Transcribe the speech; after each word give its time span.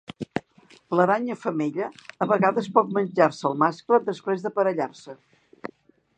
L'aranya 0.99 1.35
femella 1.41 1.89
a 2.27 2.29
vegades 2.33 2.71
pot 2.79 2.91
menjar-se 2.99 3.47
al 3.51 3.61
mascle 3.67 4.01
després 4.09 4.47
d'aparellar-se. 4.49 5.19